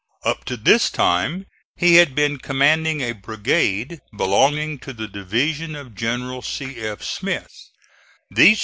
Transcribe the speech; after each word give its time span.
Up 0.23 0.45
to 0.45 0.57
this 0.57 0.89
time 0.89 1.45
he 1.75 1.97
had 1.97 2.15
been 2.15 2.39
commanding 2.39 3.01
a 3.01 3.11
brigade 3.11 3.99
belonging 4.17 4.79
to 4.79 4.93
the 4.93 5.07
division 5.07 5.75
of 5.75 5.93
General 5.93 6.41
C. 6.41 6.77
F. 6.81 7.07